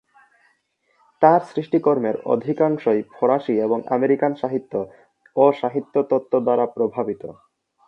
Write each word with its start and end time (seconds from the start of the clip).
তার 1.21 1.41
সৃষ্টিকর্মের 1.51 2.15
অধিকাংশই 2.25 3.01
ফরাসী 3.11 3.55
এবং 3.59 3.79
আমেরিকান 3.89 4.31
সাহিত্য 4.35 4.73
ও 5.35 5.43
সাহিত্য-তত্ত্ব 5.61 6.33
দ্বারা 6.39 6.65
প্রভাবিত। 6.67 7.23